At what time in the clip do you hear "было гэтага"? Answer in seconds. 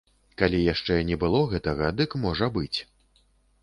1.25-1.93